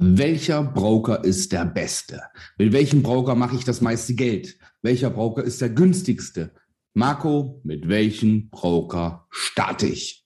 [0.00, 2.22] Welcher Broker ist der beste?
[2.56, 4.56] Mit welchem Broker mache ich das meiste Geld?
[4.80, 6.52] Welcher Broker ist der günstigste?
[6.94, 10.24] Marco, mit welchem Broker starte ich?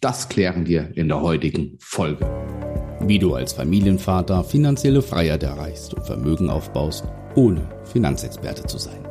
[0.00, 2.26] Das klären wir in der heutigen Folge.
[3.02, 7.04] Wie du als Familienvater finanzielle Freiheit erreichst und Vermögen aufbaust,
[7.36, 9.06] ohne Finanzexperte zu sein.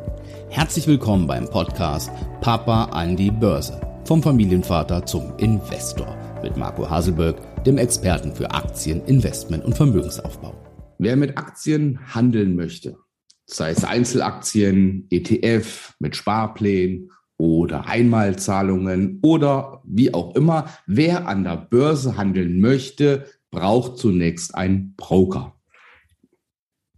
[0.49, 2.11] Herzlich willkommen beim Podcast
[2.41, 3.79] Papa an die Börse.
[4.03, 10.53] Vom Familienvater zum Investor mit Marco Haselberg dem Experten für Aktien, Investment und Vermögensaufbau.
[10.99, 12.97] Wer mit Aktien handeln möchte,
[13.45, 21.57] sei es Einzelaktien, ETF mit Sparplänen oder Einmalzahlungen oder wie auch immer, wer an der
[21.57, 25.55] Börse handeln möchte, braucht zunächst einen Broker.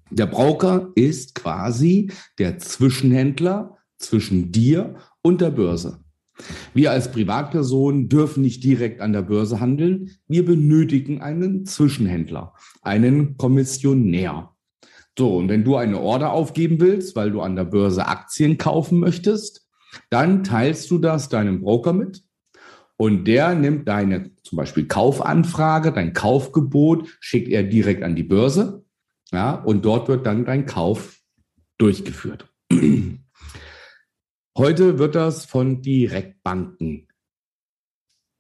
[0.10, 6.05] Der Broker ist quasi der Zwischenhändler zwischen dir und der Börse.
[6.74, 10.12] Wir als Privatperson dürfen nicht direkt an der Börse handeln.
[10.28, 14.52] Wir benötigen einen Zwischenhändler, einen Kommissionär.
[15.18, 19.00] So, und wenn du eine Order aufgeben willst, weil du an der Börse Aktien kaufen
[19.00, 19.66] möchtest,
[20.10, 22.26] dann teilst du das deinem Broker mit
[22.98, 28.86] und der nimmt deine zum Beispiel Kaufanfrage, dein Kaufgebot, schickt er direkt an die Börse.
[29.32, 31.20] Ja, und dort wird dann dein Kauf
[31.78, 32.48] durchgeführt.
[34.58, 37.08] Heute wird das von Direktbanken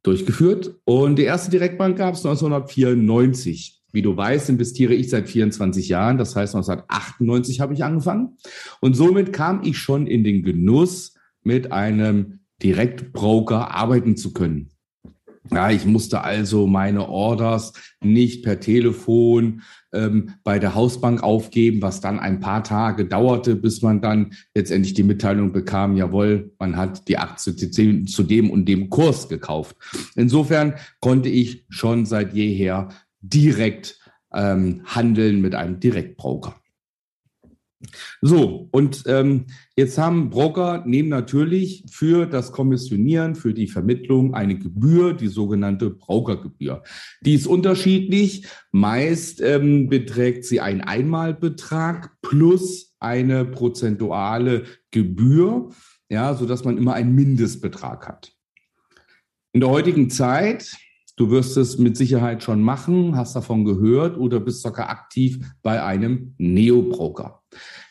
[0.03, 0.79] durchgeführt.
[0.85, 3.83] Und die erste Direktbank gab es 1994.
[3.91, 6.17] Wie du weißt, investiere ich seit 24 Jahren.
[6.17, 8.37] Das heißt, 1998 habe ich angefangen.
[8.79, 14.69] Und somit kam ich schon in den Genuss, mit einem Direktbroker arbeiten zu können.
[15.51, 19.61] Ja, ich musste also meine Orders nicht per Telefon
[19.93, 24.95] ähm, bei der Hausbank aufgeben, was dann ein paar Tage dauerte, bis man dann letztendlich
[24.95, 29.75] die Mitteilung bekam, jawohl, man hat die Aktie zu dem und dem Kurs gekauft.
[30.15, 32.89] Insofern konnte ich schon seit jeher
[33.21, 33.99] direkt
[34.33, 36.55] ähm, handeln mit einem Direktbroker.
[38.21, 44.57] So, und ähm, jetzt haben Broker nehmen natürlich für das Kommissionieren, für die Vermittlung eine
[44.57, 46.83] Gebühr, die sogenannte Brokergebühr.
[47.21, 48.47] Die ist unterschiedlich.
[48.71, 55.69] Meist ähm, beträgt sie einen Einmalbetrag plus eine prozentuale Gebühr,
[56.09, 58.31] ja, so dass man immer einen Mindestbetrag hat.
[59.53, 60.75] In der heutigen Zeit
[61.17, 65.81] Du wirst es mit Sicherheit schon machen, hast davon gehört oder bist sogar aktiv bei
[65.81, 67.41] einem Neo-Broker.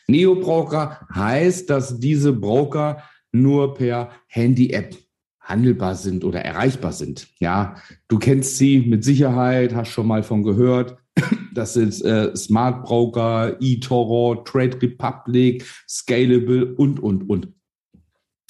[0.07, 4.95] Neo-Broker heißt, dass diese Broker nur per Handy-App
[5.39, 7.27] handelbar sind oder erreichbar sind.
[7.39, 7.75] Ja,
[8.07, 10.97] du kennst sie mit Sicherheit, hast schon mal von gehört.
[11.53, 17.47] Das sind äh, Smart Broker, eToro, Trade Republic, Scalable und, und, und.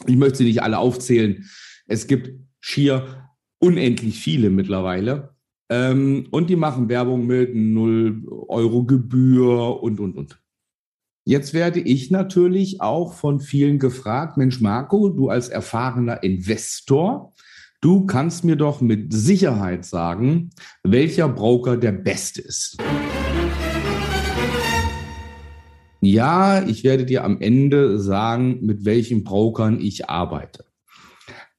[0.08, 1.46] Ich möchte sie nicht alle aufzählen.
[1.86, 3.30] Es gibt schier
[3.60, 5.36] unendlich viele mittlerweile.
[5.70, 10.40] Ähm, und die machen Werbung mit 0 Euro Gebühr und, und, und.
[11.28, 17.34] Jetzt werde ich natürlich auch von vielen gefragt, Mensch Marco, du als erfahrener Investor,
[17.82, 20.52] du kannst mir doch mit Sicherheit sagen,
[20.84, 22.78] welcher Broker der beste ist.
[26.00, 30.66] Ja, ich werde dir am Ende sagen, mit welchen Brokern ich arbeite.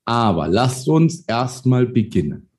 [0.05, 2.51] Aber lasst uns erstmal beginnen.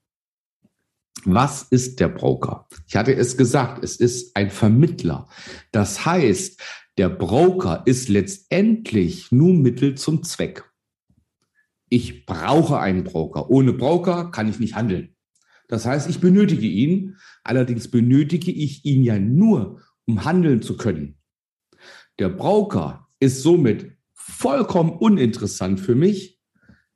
[1.24, 2.68] Was ist der Broker?
[2.86, 5.30] Ich hatte es gesagt, es ist ein Vermittler.
[5.72, 6.62] Das heißt,
[6.98, 10.64] der Broker ist letztendlich nur Mittel zum Zweck.
[11.90, 13.50] Ich brauche einen Broker.
[13.50, 15.16] Ohne Broker kann ich nicht handeln.
[15.68, 17.18] Das heißt, ich benötige ihn.
[17.44, 21.18] Allerdings benötige ich ihn ja nur, um handeln zu können.
[22.20, 26.42] Der Broker ist somit vollkommen uninteressant für mich,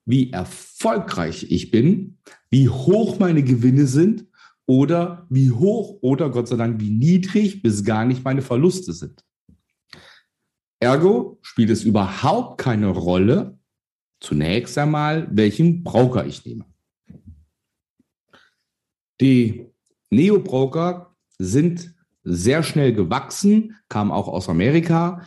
[0.06, 2.18] wie erfolgreich ich bin,
[2.50, 4.26] wie hoch meine Gewinne sind
[4.66, 9.24] oder wie hoch oder Gott sei Dank wie niedrig bis gar nicht meine Verluste sind.
[10.82, 13.60] Ergo spielt es überhaupt keine Rolle,
[14.20, 16.66] zunächst einmal, welchen Broker ich nehme.
[19.22, 19.68] Die
[20.10, 21.94] Neo-Broker sind
[22.24, 25.22] sehr schnell gewachsen, kamen auch aus Amerika,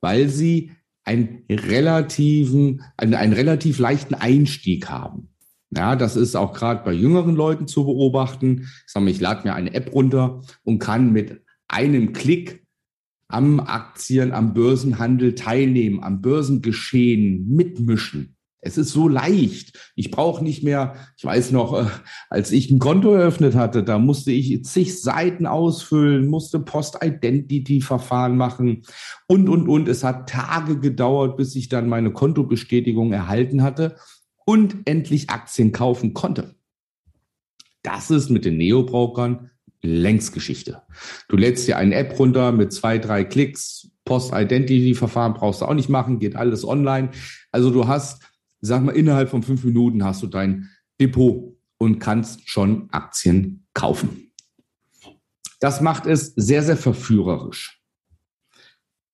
[0.00, 0.72] weil sie
[1.04, 5.28] einen relativen, einen, einen relativ leichten Einstieg haben.
[5.70, 8.70] Ja, das ist auch gerade bei jüngeren Leuten zu beobachten.
[8.86, 12.63] Ich ich lade mir eine App runter und kann mit einem Klick
[13.28, 18.36] am Aktien, am Börsenhandel teilnehmen, am Börsengeschehen mitmischen.
[18.66, 19.92] Es ist so leicht.
[19.94, 21.86] Ich brauche nicht mehr, ich weiß noch, äh,
[22.30, 28.82] als ich ein Konto eröffnet hatte, da musste ich zig Seiten ausfüllen, musste Post-Identity-Verfahren machen
[29.26, 29.86] und, und, und.
[29.86, 33.96] Es hat Tage gedauert, bis ich dann meine Kontobestätigung erhalten hatte
[34.46, 36.54] und endlich Aktien kaufen konnte.
[37.82, 39.50] Das ist mit den Neobrokern
[39.84, 40.82] längst Geschichte.
[41.28, 45.88] Du lädst dir eine App runter mit zwei, drei Klicks, Post-Identity-Verfahren brauchst du auch nicht
[45.88, 47.10] machen, geht alles online.
[47.52, 48.22] Also du hast,
[48.60, 50.70] sag mal, innerhalb von fünf Minuten hast du dein
[51.00, 54.32] Depot und kannst schon Aktien kaufen.
[55.60, 57.80] Das macht es sehr, sehr verführerisch.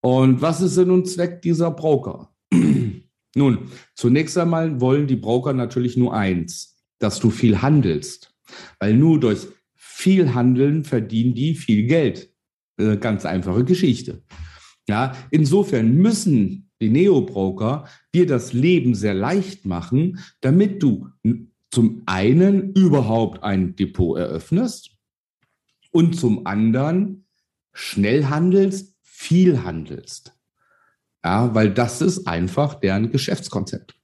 [0.01, 2.33] Und was ist Sinn und Zweck dieser Broker?
[3.37, 8.35] Nun, zunächst einmal wollen die Broker natürlich nur eins, dass du viel handelst,
[8.81, 9.47] weil nur durch
[10.01, 12.33] viel Handeln verdienen die viel Geld.
[12.79, 14.23] Äh, ganz einfache Geschichte.
[14.89, 21.09] Ja, insofern müssen die Neo-Broker dir das Leben sehr leicht machen, damit du
[21.71, 24.97] zum einen überhaupt ein Depot eröffnest
[25.91, 27.27] und zum anderen
[27.75, 30.35] schnell handelst, viel handelst.
[31.23, 33.95] Ja, weil das ist einfach deren Geschäftskonzept.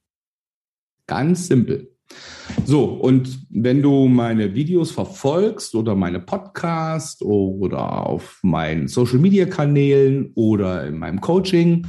[1.07, 1.96] Ganz simpel.
[2.65, 9.45] So, und wenn du meine Videos verfolgst oder meine Podcasts oder auf meinen Social Media
[9.45, 11.87] Kanälen oder in meinem Coaching,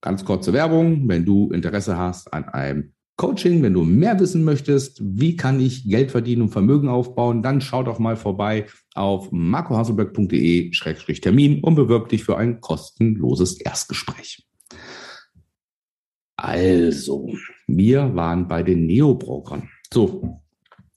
[0.00, 5.00] ganz kurze Werbung, wenn du Interesse hast an einem Coaching, wenn du mehr wissen möchtest,
[5.02, 11.62] wie kann ich Geld verdienen und Vermögen aufbauen, dann schau doch mal vorbei auf marcohaselberg.de-termin
[11.62, 14.46] und bewirb dich für ein kostenloses Erstgespräch.
[16.36, 17.28] Also,
[17.66, 19.68] wir waren bei den Neobrokern.
[19.92, 20.38] So.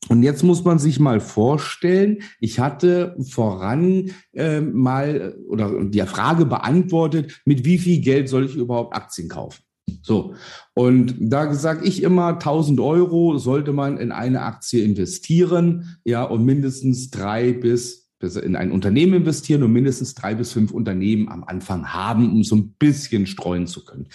[0.07, 6.45] Und jetzt muss man sich mal vorstellen, ich hatte voran äh, mal oder die Frage
[6.45, 9.63] beantwortet, mit wie viel Geld soll ich überhaupt Aktien kaufen?
[10.01, 10.35] So,
[10.75, 16.45] und da sage ich immer, 1000 Euro sollte man in eine Aktie investieren, ja, und
[16.45, 21.93] mindestens drei bis in ein Unternehmen investieren und mindestens drei bis fünf Unternehmen am Anfang
[21.93, 24.07] haben, um so ein bisschen streuen zu können.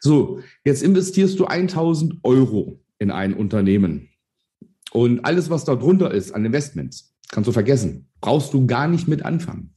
[0.00, 4.08] So, jetzt investierst du 1000 Euro in ein Unternehmen
[4.92, 8.08] und alles, was da drunter ist an Investments, kannst du vergessen.
[8.20, 9.74] Brauchst du gar nicht mit anfangen.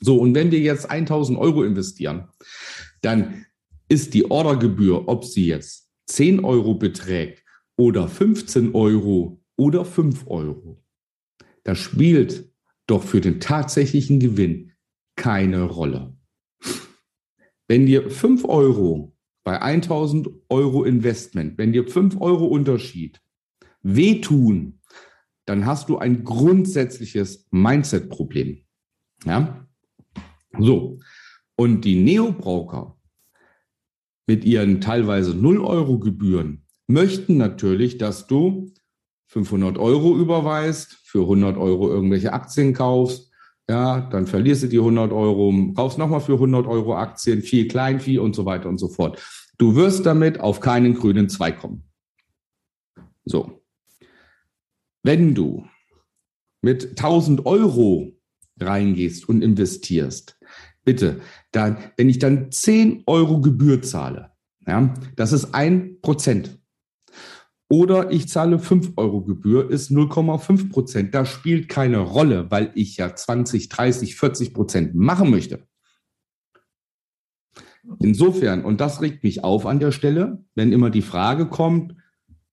[0.00, 2.28] So, und wenn wir jetzt 1000 Euro investieren,
[3.00, 3.46] dann
[3.88, 7.42] ist die Ordergebühr, ob sie jetzt 10 Euro beträgt
[7.76, 10.82] oder 15 Euro oder 5 Euro,
[11.64, 12.52] das spielt
[12.86, 14.72] doch für den tatsächlichen Gewinn
[15.16, 16.16] keine Rolle.
[17.68, 23.20] Wenn dir 5 Euro bei 1000 Euro Investment, wenn dir 5 Euro Unterschied
[23.82, 24.80] wehtun,
[25.46, 28.64] dann hast du ein grundsätzliches Mindset-Problem.
[29.24, 29.66] Ja?
[30.58, 30.98] So.
[31.56, 32.98] Und die Neobroker
[34.26, 38.72] mit ihren teilweise 0 Euro Gebühren möchten natürlich, dass du
[39.26, 43.30] 500 Euro überweist, für 100 Euro irgendwelche Aktien kaufst,
[43.68, 48.18] ja, dann verlierst du die 100 Euro, kaufst nochmal für 100 Euro Aktien, viel Kleinvieh
[48.18, 49.20] und so weiter und so fort.
[49.58, 51.82] Du wirst damit auf keinen grünen Zweig kommen.
[53.24, 53.62] So.
[55.02, 55.66] Wenn du
[56.62, 58.12] mit 1000 Euro
[58.60, 60.38] reingehst und investierst,
[60.84, 61.20] bitte,
[61.50, 64.30] dann, wenn ich dann 10 Euro Gebühr zahle,
[64.66, 66.58] ja, das ist ein Prozent
[67.68, 71.14] oder ich zahle 5 Euro Gebühr, ist 0,5 Prozent.
[71.14, 75.66] Das spielt keine Rolle, weil ich ja 20, 30, 40 Prozent machen möchte.
[78.00, 81.94] Insofern, und das regt mich auf an der Stelle, wenn immer die Frage kommt,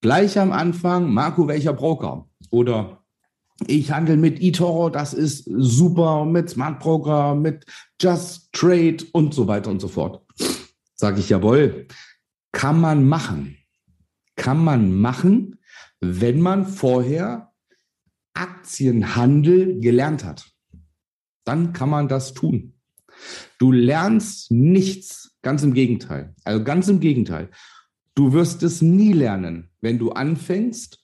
[0.01, 2.29] gleich am Anfang, Marco, welcher Broker?
[2.49, 3.03] Oder
[3.67, 7.65] ich handle mit eToro, das ist super, mit Smart Broker, mit
[8.01, 10.21] Just Trade und so weiter und so fort.
[10.95, 11.87] Sage ich, jawohl,
[12.51, 13.57] kann man machen
[14.35, 15.59] kann man machen,
[15.99, 17.53] wenn man vorher
[18.33, 20.45] Aktienhandel gelernt hat.
[21.45, 22.73] Dann kann man das tun.
[23.59, 26.33] Du lernst nichts, ganz im Gegenteil.
[26.43, 27.49] Also ganz im Gegenteil.
[28.15, 30.99] Du wirst es nie lernen, wenn du anfängst,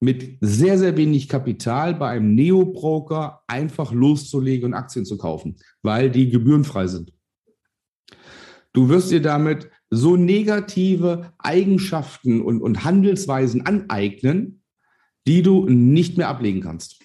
[0.00, 6.10] mit sehr, sehr wenig Kapital bei einem Neo-Broker einfach loszulegen und Aktien zu kaufen, weil
[6.10, 7.12] die gebührenfrei sind.
[8.72, 14.62] Du wirst dir damit so negative Eigenschaften und, und Handelsweisen aneignen,
[15.26, 16.98] die du nicht mehr ablegen kannst.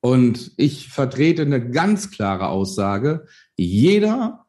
[0.00, 3.26] Und ich vertrete eine ganz klare Aussage.
[3.56, 4.44] Jeder,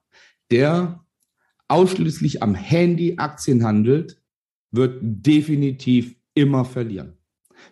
[0.52, 1.06] der
[1.70, 4.22] ausschließlich am Handy Aktien handelt,
[4.72, 7.18] wird definitiv immer verlieren.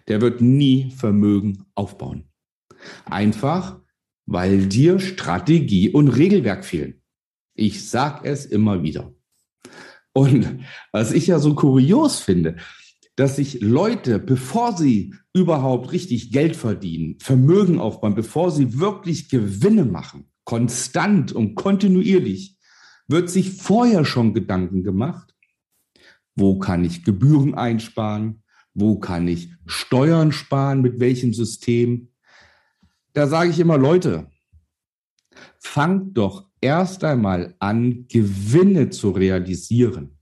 [0.08, 2.30] Der wird nie Vermögen aufbauen.
[3.04, 3.82] Einfach,
[4.26, 6.99] weil dir Strategie und Regelwerk fehlen.
[7.60, 9.14] Ich sag es immer wieder.
[10.14, 12.56] Und was ich ja so kurios finde,
[13.16, 19.84] dass sich Leute, bevor sie überhaupt richtig Geld verdienen, Vermögen aufbauen, bevor sie wirklich Gewinne
[19.84, 22.58] machen, konstant und kontinuierlich,
[23.08, 25.36] wird sich vorher schon Gedanken gemacht,
[26.36, 30.82] wo kann ich Gebühren einsparen, Wo kann ich Steuern sparen?
[30.82, 32.14] Mit welchem System?
[33.14, 34.32] Da sage ich immer, Leute,
[35.58, 40.18] fangt doch erst einmal an, Gewinne zu realisieren.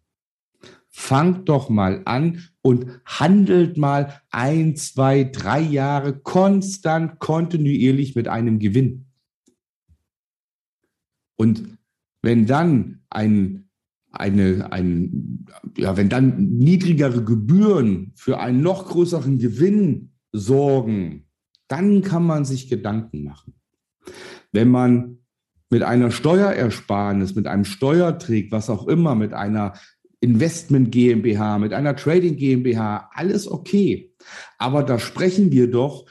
[0.90, 8.60] Fangt doch mal an und handelt mal ein, zwei, drei Jahre konstant, kontinuierlich mit einem
[8.60, 9.06] Gewinn.
[11.36, 11.78] Und
[12.24, 13.70] wenn dann ein,
[14.12, 15.46] eine, ein,
[15.78, 21.28] ja, wenn dann niedrigere Gebühren für einen noch größeren Gewinn sorgen,
[21.68, 23.54] dann kann man sich Gedanken machen.
[24.52, 25.17] Wenn man
[25.70, 29.74] mit einer Steuerersparnis, mit einem Steuertrick, was auch immer, mit einer
[30.20, 34.14] Investment GmbH, mit einer Trading GmbH, alles okay.
[34.58, 36.06] Aber da sprechen wir doch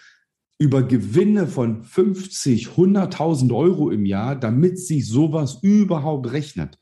[0.58, 6.78] über Gewinne von 50, 100.000 Euro im Jahr, damit sich sowas überhaupt rechnet.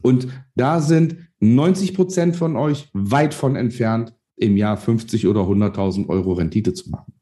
[0.00, 6.08] Und da sind 90 Prozent von euch weit von entfernt, im Jahr 50 oder 100.000
[6.08, 7.12] Euro Rendite zu machen.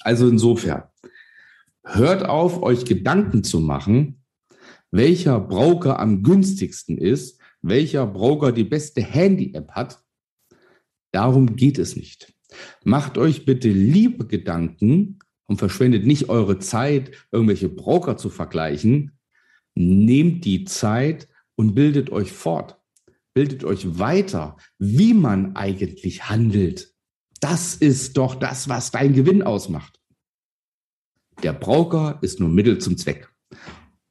[0.00, 0.84] Also insofern,
[1.84, 4.22] hört auf, euch Gedanken zu machen,
[4.90, 10.02] welcher Broker am günstigsten ist, welcher Broker die beste Handy-App hat.
[11.12, 12.32] Darum geht es nicht.
[12.84, 19.18] Macht euch bitte lieber Gedanken und verschwendet nicht eure Zeit, irgendwelche Broker zu vergleichen.
[19.74, 22.80] Nehmt die Zeit und bildet euch fort.
[23.34, 26.94] Bildet euch weiter, wie man eigentlich handelt.
[27.40, 30.00] Das ist doch das, was dein Gewinn ausmacht.
[31.44, 33.28] Der Broker ist nur Mittel zum Zweck.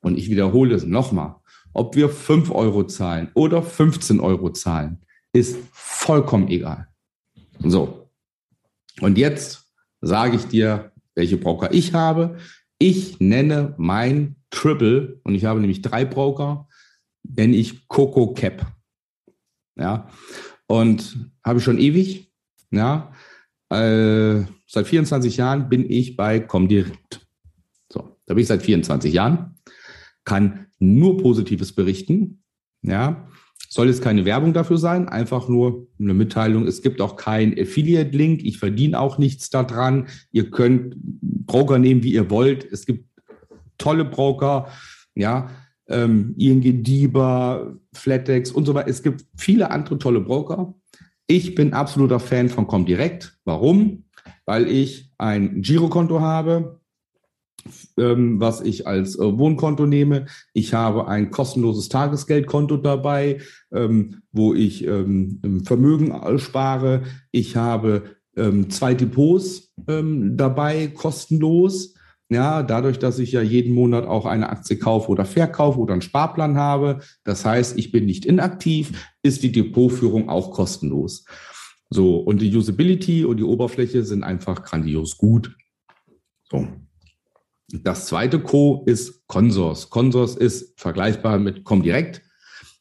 [0.02, 1.38] Und ich wiederhole es nochmal.
[1.74, 5.02] Ob wir 5 Euro zahlen oder 15 Euro zahlen,
[5.34, 6.90] ist vollkommen egal.
[7.60, 8.12] So.
[9.02, 9.68] Und jetzt
[10.00, 12.38] sage ich dir, welche Broker ich habe.
[12.78, 16.68] Ich nenne mein Triple, und ich habe nämlich drei Broker,
[17.24, 18.72] nenne ich Coco Cap.
[19.76, 20.08] Ja.
[20.68, 22.32] Und habe ich schon ewig.
[22.70, 23.12] Ja.
[23.72, 27.23] Äh, seit 24 Jahren bin ich bei Comdirect.
[28.26, 29.56] Da bin ich seit 24 Jahren,
[30.24, 32.44] kann nur Positives berichten.
[32.82, 33.28] Ja,
[33.70, 36.68] soll jetzt keine Werbung dafür sein, einfach nur eine Mitteilung.
[36.68, 38.44] Es gibt auch keinen Affiliate-Link.
[38.44, 40.08] Ich verdiene auch nichts daran.
[40.32, 42.72] Ihr könnt Broker nehmen, wie ihr wollt.
[42.72, 43.08] Es gibt
[43.78, 44.68] tolle Broker,
[45.16, 45.50] ja,
[45.88, 48.90] ähm, ING DIBA, Flatex und so weiter.
[48.90, 50.76] Es gibt viele andere tolle Broker.
[51.28, 53.40] Ich bin absoluter Fan von Comdirect.
[53.44, 54.06] Warum?
[54.46, 56.80] Weil ich ein Girokonto habe,
[57.98, 60.26] ähm, was ich als äh, Wohnkonto nehme.
[60.54, 63.40] Ich habe ein kostenloses Tagesgeldkonto dabei,
[63.72, 67.04] ähm, wo ich ähm, Vermögen spare.
[67.32, 68.04] Ich habe
[68.70, 71.94] zwei Depots dabei, kostenlos.
[72.30, 76.02] Ja, dadurch, dass ich ja jeden Monat auch eine Aktie kaufe oder verkaufe oder einen
[76.02, 77.02] Sparplan habe.
[77.24, 81.26] Das heißt, ich bin nicht inaktiv, ist die Depotführung auch kostenlos.
[81.92, 85.56] So, und die Usability und die Oberfläche sind einfach grandios gut.
[86.50, 86.68] So.
[87.82, 89.90] Das zweite Co ist Consors.
[89.90, 92.22] Consors ist vergleichbar mit Comdirect.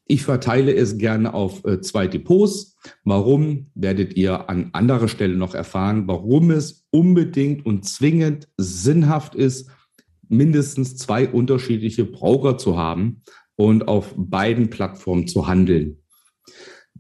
[0.07, 2.77] Ich verteile es gerne auf äh, zwei Depots.
[3.03, 9.71] Warum werdet ihr an anderer Stelle noch erfahren, warum es unbedingt und zwingend sinnhaft ist,
[10.29, 13.23] mindestens zwei unterschiedliche Broker zu haben
[13.57, 16.02] und auf beiden Plattformen zu handeln.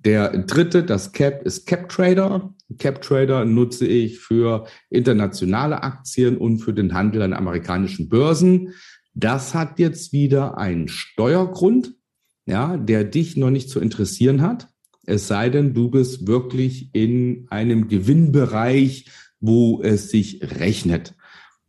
[0.04, 2.52] Der dritte, das Cap, ist Cap Trader.
[2.78, 8.74] Cap Trader nutze ich für internationale Aktien und für den Handel an amerikanischen Börsen.
[9.14, 11.94] Das hat jetzt wieder einen Steuergrund,
[12.46, 14.68] ja, der dich noch nicht zu interessieren hat.
[15.04, 19.08] Es sei denn, du bist wirklich in einem Gewinnbereich,
[19.40, 21.14] wo es sich rechnet.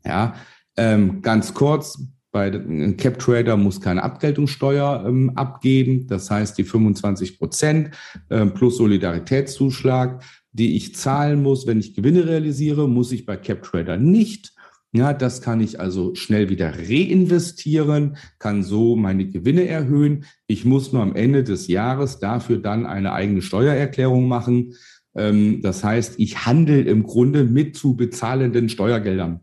[0.06, 0.36] Ja,
[0.76, 6.08] ähm, ganz kurz, bei ein Cap Trader muss keine Abgeltungssteuer ähm, abgeben.
[6.08, 7.92] Das heißt, die 25 Prozent
[8.30, 13.62] äh, plus Solidaritätszuschlag, die ich zahlen muss, wenn ich Gewinne realisiere, muss ich bei Cap
[13.62, 14.52] Trader nicht.
[14.96, 20.26] Ja, das kann ich also schnell wieder reinvestieren, kann so meine Gewinne erhöhen.
[20.48, 24.74] Ich muss nur am Ende des Jahres dafür dann eine eigene Steuererklärung machen.
[25.16, 29.42] Ähm, das heißt, ich handle im Grunde mit zu bezahlenden Steuergeldern.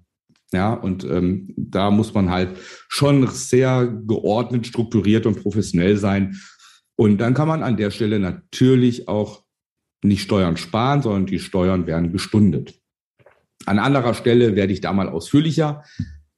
[0.52, 2.56] Ja, und ähm, da muss man halt
[2.88, 6.36] schon sehr geordnet, strukturiert und professionell sein.
[6.96, 9.44] Und dann kann man an der Stelle natürlich auch
[10.02, 12.74] nicht Steuern sparen, sondern die Steuern werden gestundet.
[13.66, 15.84] An anderer Stelle werde ich da mal ausführlicher.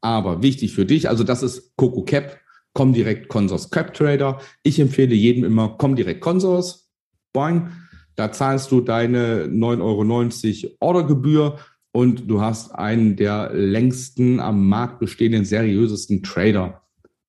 [0.00, 2.40] Aber wichtig für dich, also das ist Coco Cap,
[2.74, 4.40] komm direkt Consors Cap Trader.
[4.62, 6.90] Ich empfehle jedem immer, komm direkt Consors.
[7.32, 7.70] Boing.
[8.14, 11.58] Da zahlst du deine 9,90 Euro Ordergebühr
[11.92, 16.82] und du hast einen der längsten am Markt bestehenden, seriösesten Trader,